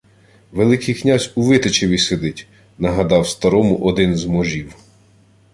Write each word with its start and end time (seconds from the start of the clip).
—Великий 0.51 0.95
князь 0.95 1.31
у 1.35 1.41
Витичеві 1.41 1.97
сидить,— 1.97 2.47
нагадав 2.77 3.27
старому 3.27 3.77
один 3.77 4.15
з 4.15 4.25
можів. 4.25 4.75